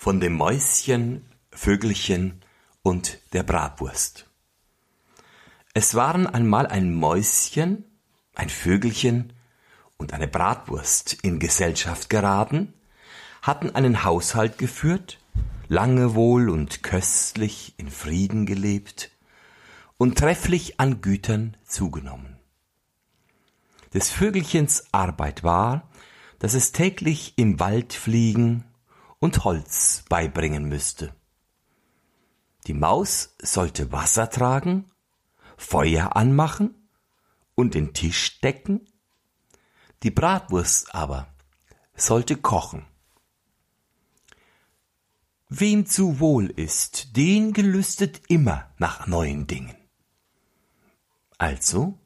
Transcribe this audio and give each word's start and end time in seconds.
von 0.00 0.18
dem 0.18 0.32
Mäuschen, 0.32 1.26
Vögelchen 1.50 2.40
und 2.82 3.18
der 3.34 3.42
Bratwurst. 3.42 4.30
Es 5.74 5.94
waren 5.94 6.26
einmal 6.26 6.66
ein 6.66 6.94
Mäuschen, 6.94 7.84
ein 8.34 8.48
Vögelchen 8.48 9.34
und 9.98 10.14
eine 10.14 10.26
Bratwurst 10.26 11.18
in 11.22 11.38
Gesellschaft 11.38 12.08
geraten, 12.08 12.72
hatten 13.42 13.74
einen 13.74 14.02
Haushalt 14.02 14.56
geführt, 14.56 15.18
lange 15.68 16.14
wohl 16.14 16.48
und 16.48 16.82
köstlich 16.82 17.74
in 17.76 17.90
Frieden 17.90 18.46
gelebt 18.46 19.10
und 19.98 20.16
trefflich 20.16 20.80
an 20.80 21.02
Gütern 21.02 21.58
zugenommen. 21.66 22.38
Des 23.92 24.08
Vögelchens 24.08 24.84
Arbeit 24.92 25.44
war, 25.44 25.90
dass 26.38 26.54
es 26.54 26.72
täglich 26.72 27.34
im 27.36 27.60
Wald 27.60 27.92
fliegen 27.92 28.64
und 29.20 29.44
Holz 29.44 30.04
beibringen 30.08 30.64
müsste. 30.68 31.14
Die 32.66 32.74
Maus 32.74 33.36
sollte 33.40 33.92
Wasser 33.92 34.28
tragen, 34.28 34.90
Feuer 35.56 36.16
anmachen 36.16 36.74
und 37.54 37.74
den 37.74 37.94
Tisch 37.94 38.40
decken, 38.40 38.86
die 40.02 40.10
Bratwurst 40.10 40.94
aber 40.94 41.32
sollte 41.94 42.36
kochen. 42.36 42.86
Wem 45.48 45.84
zu 45.84 46.20
wohl 46.20 46.46
ist, 46.46 47.16
den 47.16 47.52
gelüstet 47.52 48.22
immer 48.28 48.70
nach 48.78 49.06
neuen 49.06 49.46
Dingen. 49.46 49.76
Also, 51.38 51.98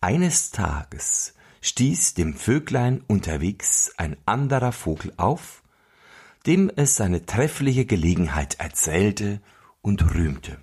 eines 0.00 0.52
Tages 0.52 1.34
stieß 1.60 2.14
dem 2.14 2.34
Vöglein 2.34 3.02
unterwegs 3.08 3.92
ein 3.96 4.16
anderer 4.26 4.72
Vogel 4.72 5.12
auf 5.16 5.64
dem 6.46 6.70
es 6.76 6.96
seine 6.96 7.26
treffliche 7.26 7.86
Gelegenheit 7.86 8.60
erzählte 8.60 9.40
und 9.82 10.14
rühmte. 10.14 10.58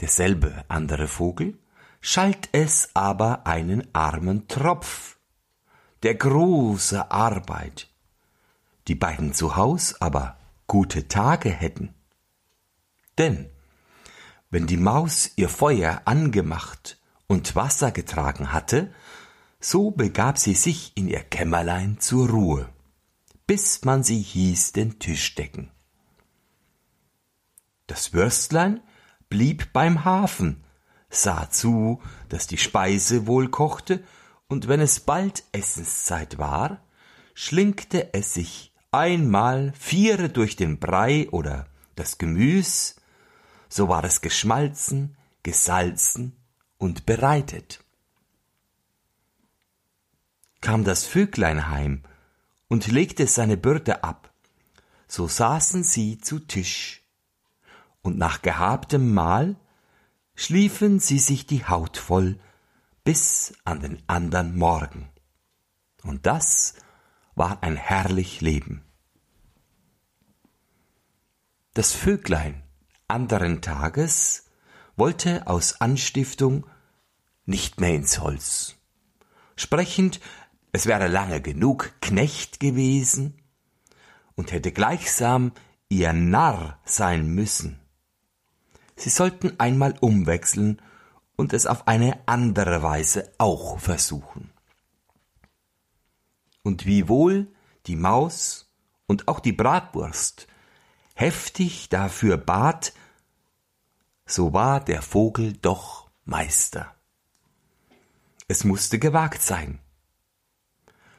Derselbe 0.00 0.64
andere 0.68 1.06
Vogel 1.06 1.58
schalt 2.00 2.48
es 2.52 2.90
aber 2.94 3.46
einen 3.46 3.86
armen 3.94 4.48
Tropf, 4.48 5.18
der 6.02 6.14
große 6.14 7.10
Arbeit, 7.10 7.90
die 8.88 8.94
beiden 8.94 9.32
zu 9.32 9.56
Haus 9.56 10.00
aber 10.00 10.38
gute 10.66 11.08
Tage 11.08 11.50
hätten. 11.50 11.94
Denn 13.18 13.50
wenn 14.50 14.66
die 14.66 14.76
Maus 14.76 15.32
ihr 15.36 15.48
Feuer 15.48 16.02
angemacht 16.04 16.98
und 17.26 17.54
Wasser 17.54 17.90
getragen 17.90 18.52
hatte, 18.52 18.92
so 19.60 19.90
begab 19.90 20.38
sie 20.38 20.54
sich 20.54 20.92
in 20.96 21.08
ihr 21.08 21.22
Kämmerlein 21.22 21.98
zur 22.00 22.28
Ruhe 22.28 22.73
bis 23.46 23.84
man 23.84 24.02
sie 24.02 24.20
hieß 24.20 24.72
den 24.72 24.98
Tisch 24.98 25.34
decken. 25.34 25.70
Das 27.86 28.12
Würstlein 28.12 28.80
blieb 29.28 29.72
beim 29.72 30.04
Hafen, 30.04 30.64
sah 31.10 31.50
zu, 31.50 32.02
dass 32.28 32.46
die 32.46 32.58
Speise 32.58 33.26
wohl 33.26 33.48
kochte, 33.48 34.02
und 34.46 34.68
wenn 34.68 34.80
es 34.80 35.00
bald 35.00 35.44
Essenszeit 35.52 36.38
war, 36.38 36.82
schlinkte 37.34 38.12
es 38.12 38.34
sich 38.34 38.72
einmal 38.90 39.72
viere 39.72 40.28
durch 40.28 40.56
den 40.56 40.78
Brei 40.78 41.28
oder 41.30 41.66
das 41.96 42.18
Gemüs, 42.18 42.96
so 43.68 43.88
war 43.88 44.04
es 44.04 44.20
geschmalzen, 44.20 45.16
gesalzen 45.42 46.36
und 46.78 47.06
bereitet. 47.06 47.82
Kam 50.60 50.84
das 50.84 51.04
Vöglein 51.04 51.68
heim 51.68 52.02
und 52.68 52.86
legte 52.86 53.26
seine 53.26 53.56
Bürde 53.56 54.04
ab. 54.04 54.32
So 55.06 55.28
saßen 55.28 55.84
sie 55.84 56.18
zu 56.18 56.40
Tisch, 56.40 57.02
und 58.02 58.18
nach 58.18 58.42
gehabtem 58.42 59.14
Mahl 59.14 59.56
schliefen 60.34 61.00
sie 61.00 61.18
sich 61.18 61.46
die 61.46 61.64
Haut 61.64 61.96
voll 61.96 62.38
bis 63.04 63.54
an 63.64 63.80
den 63.80 64.02
andern 64.06 64.56
Morgen. 64.56 65.08
Und 66.02 66.26
das 66.26 66.74
war 67.34 67.62
ein 67.62 67.76
herrlich 67.76 68.40
Leben. 68.40 68.84
Das 71.72 71.92
Vöglein 71.92 72.62
anderen 73.08 73.60
Tages 73.60 74.46
wollte 74.96 75.46
aus 75.46 75.80
Anstiftung 75.80 76.66
nicht 77.46 77.80
mehr 77.80 77.94
ins 77.94 78.20
Holz. 78.20 78.76
Sprechend 79.56 80.20
es 80.74 80.86
wäre 80.86 81.06
lange 81.06 81.40
genug 81.40 81.92
Knecht 82.00 82.58
gewesen 82.58 83.40
und 84.34 84.50
hätte 84.50 84.72
gleichsam 84.72 85.52
ihr 85.88 86.12
Narr 86.12 86.80
sein 86.84 87.28
müssen. 87.28 87.78
Sie 88.96 89.08
sollten 89.08 89.60
einmal 89.60 89.96
umwechseln 90.00 90.82
und 91.36 91.52
es 91.52 91.66
auf 91.66 91.86
eine 91.86 92.18
andere 92.26 92.82
Weise 92.82 93.30
auch 93.38 93.78
versuchen. 93.78 94.50
Und 96.64 96.86
wiewohl 96.86 97.46
die 97.86 97.94
Maus 97.94 98.74
und 99.06 99.28
auch 99.28 99.38
die 99.38 99.52
Bratwurst 99.52 100.48
heftig 101.14 101.88
dafür 101.88 102.36
bat, 102.36 102.94
so 104.26 104.52
war 104.52 104.80
der 104.80 105.02
Vogel 105.02 105.52
doch 105.52 106.10
Meister. 106.24 106.92
Es 108.48 108.64
musste 108.64 108.98
gewagt 108.98 109.40
sein 109.40 109.78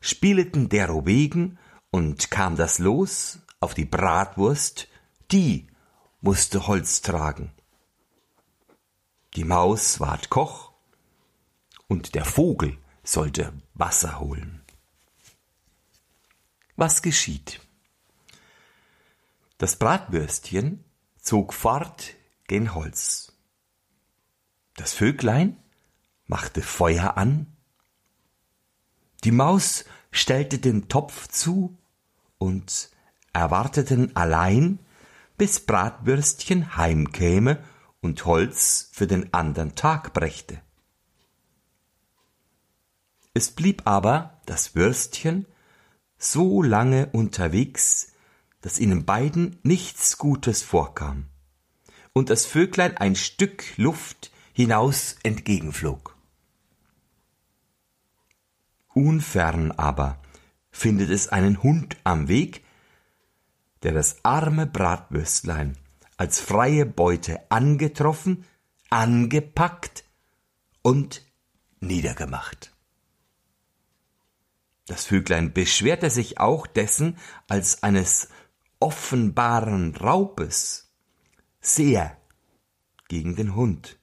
spieleten 0.00 0.68
derowegen 0.68 1.58
und 1.90 2.30
kam 2.30 2.56
das 2.56 2.78
Los 2.78 3.40
auf 3.60 3.74
die 3.74 3.84
Bratwurst, 3.84 4.88
die 5.30 5.66
musste 6.20 6.66
Holz 6.66 7.02
tragen. 7.02 7.52
Die 9.34 9.44
Maus 9.44 10.00
ward 10.00 10.30
Koch 10.30 10.72
und 11.86 12.14
der 12.14 12.24
Vogel 12.24 12.78
sollte 13.02 13.52
Wasser 13.74 14.20
holen. 14.20 14.62
Was 16.76 17.02
geschieht? 17.02 17.60
Das 19.58 19.76
Bratwürstchen 19.76 20.84
zog 21.20 21.52
fort 21.52 22.14
gen 22.46 22.74
Holz. 22.74 23.32
Das 24.76 24.92
Vöglein 24.92 25.56
machte 26.26 26.62
Feuer 26.62 27.16
an 27.16 27.57
die 29.24 29.32
Maus 29.32 29.84
stellte 30.10 30.58
den 30.58 30.88
Topf 30.88 31.28
zu 31.28 31.76
und 32.38 32.90
erwarteten 33.32 34.14
allein, 34.16 34.78
bis 35.36 35.60
Bratwürstchen 35.60 36.76
heimkäme 36.76 37.62
und 38.00 38.24
Holz 38.24 38.90
für 38.92 39.06
den 39.06 39.32
andern 39.32 39.74
Tag 39.74 40.12
brächte. 40.12 40.60
Es 43.34 43.50
blieb 43.50 43.82
aber 43.86 44.40
das 44.46 44.74
Würstchen 44.74 45.46
so 46.16 46.62
lange 46.62 47.06
unterwegs, 47.12 48.12
dass 48.60 48.80
ihnen 48.80 49.04
beiden 49.04 49.58
nichts 49.62 50.18
Gutes 50.18 50.62
vorkam 50.62 51.26
und 52.12 52.30
das 52.30 52.46
Vöglein 52.46 52.96
ein 52.96 53.14
Stück 53.14 53.76
Luft 53.76 54.32
hinaus 54.52 55.16
entgegenflog. 55.22 56.17
Unfern 58.94 59.72
aber 59.72 60.20
findet 60.70 61.10
es 61.10 61.28
einen 61.28 61.62
Hund 61.62 61.96
am 62.04 62.28
Weg, 62.28 62.64
der 63.82 63.92
das 63.92 64.24
arme 64.24 64.66
Bratwürstlein 64.66 65.76
als 66.16 66.40
freie 66.40 66.84
Beute 66.84 67.40
angetroffen, 67.50 68.44
angepackt 68.90 70.04
und 70.82 71.24
niedergemacht. 71.80 72.74
Das 74.86 75.04
Vöglein 75.04 75.52
beschwerte 75.52 76.10
sich 76.10 76.40
auch 76.40 76.66
dessen 76.66 77.18
als 77.46 77.82
eines 77.82 78.28
offenbaren 78.80 79.94
Raubes 79.94 80.90
sehr 81.60 82.16
gegen 83.08 83.36
den 83.36 83.54
Hund. 83.54 83.97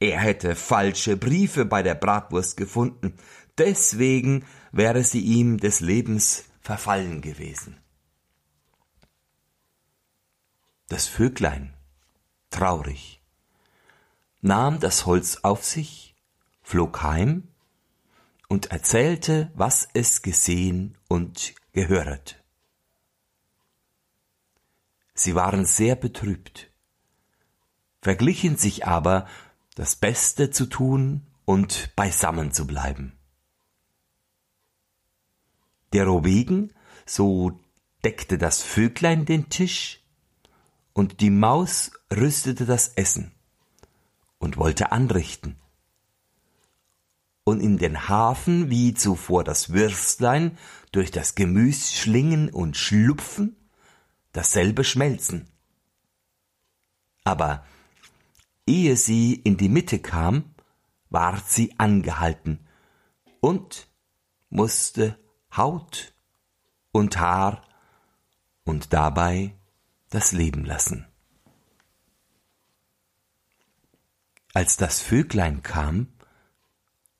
Er 0.00 0.18
hätte 0.18 0.56
falsche 0.56 1.18
Briefe 1.18 1.66
bei 1.66 1.82
der 1.82 1.94
Bratwurst 1.94 2.56
gefunden, 2.56 3.18
deswegen 3.58 4.46
wäre 4.72 5.04
sie 5.04 5.20
ihm 5.20 5.58
des 5.58 5.80
Lebens 5.80 6.44
verfallen 6.62 7.20
gewesen. 7.20 7.78
Das 10.88 11.06
Vöglein, 11.06 11.74
traurig, 12.48 13.20
nahm 14.40 14.80
das 14.80 15.04
Holz 15.04 15.40
auf 15.42 15.64
sich, 15.64 16.16
flog 16.62 17.02
heim 17.02 17.48
und 18.48 18.70
erzählte, 18.70 19.52
was 19.54 19.86
es 19.92 20.22
gesehen 20.22 20.96
und 21.08 21.54
gehört. 21.72 22.42
Sie 25.12 25.34
waren 25.34 25.66
sehr 25.66 25.94
betrübt, 25.94 26.72
verglichen 28.00 28.56
sich 28.56 28.86
aber, 28.86 29.28
das 29.74 29.96
Beste 29.96 30.50
zu 30.50 30.66
tun 30.66 31.26
und 31.44 31.94
beisammen 31.96 32.52
zu 32.52 32.66
bleiben 32.66 33.20
derowegen, 35.92 36.72
so 37.06 37.58
deckte 38.04 38.38
das 38.38 38.62
Vöglein 38.62 39.24
den 39.24 39.48
Tisch 39.48 40.00
und 40.92 41.20
die 41.20 41.30
Maus 41.30 41.92
rüstete 42.10 42.66
das 42.66 42.88
Essen 42.88 43.32
und 44.38 44.56
wollte 44.56 44.92
anrichten. 44.92 45.56
Und 47.44 47.60
in 47.60 47.78
den 47.78 48.08
Hafen, 48.08 48.70
wie 48.70 48.94
zuvor 48.94 49.44
das 49.44 49.72
Würstlein, 49.72 50.58
durch 50.92 51.10
das 51.10 51.34
Gemüs 51.34 51.92
schlingen 51.92 52.50
und 52.50 52.76
schlupfen, 52.76 53.56
dasselbe 54.32 54.84
schmelzen. 54.84 55.48
Aber 57.24 57.64
ehe 58.70 58.96
sie 58.96 59.34
in 59.34 59.56
die 59.56 59.68
Mitte 59.68 59.98
kam, 59.98 60.54
ward 61.08 61.44
sie 61.48 61.74
angehalten 61.78 62.60
und 63.40 63.88
musste 64.48 65.18
Haut 65.56 66.14
und 66.92 67.18
Haar 67.18 67.62
und 68.64 68.92
dabei 68.92 69.56
das 70.08 70.30
Leben 70.30 70.64
lassen. 70.64 71.04
Als 74.54 74.76
das 74.76 75.00
Vöglein 75.00 75.62
kam 75.62 76.06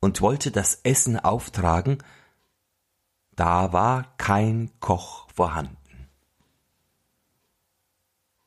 und 0.01 0.21
wollte 0.21 0.53
das 0.53 0.81
Essen 0.85 1.19
auftragen, 1.19 1.99
da 3.35 3.73
war 3.73 4.17
kein 4.19 4.71
Koch 4.79 5.29
vorhanden. 5.33 6.09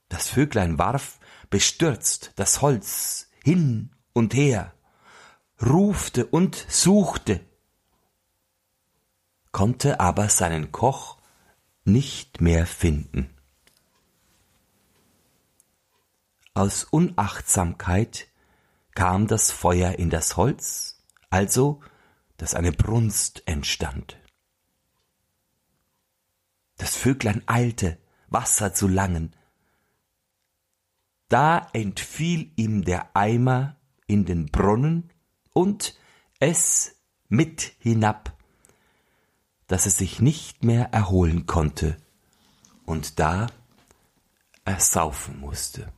Das 0.08 0.30
Vöglein 0.30 0.78
warf 0.78 1.20
bestürzt 1.50 2.32
das 2.36 2.62
Holz 2.62 3.30
hin 3.44 3.92
und 4.14 4.34
her, 4.34 4.74
rufte 5.62 6.26
und 6.26 6.66
suchte, 6.70 7.40
konnte 9.52 10.00
aber 10.00 10.30
seinen 10.30 10.72
Koch 10.72 11.18
nicht 11.86 12.42
mehr 12.42 12.66
finden. 12.66 13.30
Aus 16.56 16.84
Unachtsamkeit 16.84 18.28
kam 18.94 19.28
das 19.28 19.52
Feuer 19.52 19.94
in 19.94 20.10
das 20.10 20.38
Holz, 20.38 21.04
also 21.30 21.82
dass 22.38 22.54
eine 22.54 22.72
Brunst 22.72 23.44
entstand. 23.48 24.18
Das 26.78 26.96
Vöglein 26.96 27.42
eilte, 27.48 27.98
Wasser 28.28 28.74
zu 28.74 28.88
langen. 28.88 29.36
Da 31.34 31.68
entfiel 31.74 32.52
ihm 32.58 32.84
der 32.84 33.16
Eimer 33.16 33.76
in 34.06 34.24
den 34.24 34.52
Brunnen 34.52 35.10
und 35.52 35.98
es 36.40 37.02
mit 37.28 37.74
hinab, 37.80 38.38
dass 39.66 39.88
es 39.88 39.98
sich 39.98 40.22
nicht 40.22 40.64
mehr 40.64 40.94
erholen 40.94 41.48
konnte 41.48 41.98
und 42.86 43.18
da 43.18 43.48
ersaufen 44.64 45.40
musste. 45.40 45.92